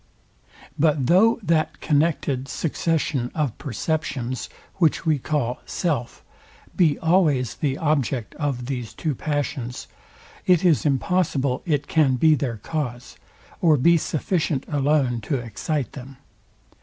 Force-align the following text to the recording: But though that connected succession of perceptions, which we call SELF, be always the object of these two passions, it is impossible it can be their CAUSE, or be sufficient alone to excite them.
But 0.79 1.05
though 1.05 1.39
that 1.43 1.79
connected 1.79 2.47
succession 2.47 3.29
of 3.35 3.55
perceptions, 3.59 4.49
which 4.77 5.05
we 5.05 5.19
call 5.19 5.59
SELF, 5.67 6.23
be 6.75 6.97
always 6.97 7.53
the 7.53 7.77
object 7.77 8.33
of 8.37 8.65
these 8.65 8.95
two 8.95 9.13
passions, 9.13 9.85
it 10.47 10.65
is 10.65 10.87
impossible 10.87 11.61
it 11.67 11.85
can 11.85 12.15
be 12.15 12.33
their 12.33 12.57
CAUSE, 12.57 13.15
or 13.61 13.77
be 13.77 13.95
sufficient 13.95 14.65
alone 14.67 15.21
to 15.21 15.35
excite 15.37 15.91
them. 15.91 16.17